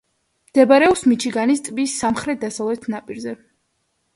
მდებარეობს 0.53 1.03
მიჩიგანის 1.11 1.61
ტბის 1.67 1.99
სამხრეთ-დასავლეთ 2.05 2.89
ნაპირზე. 2.95 3.37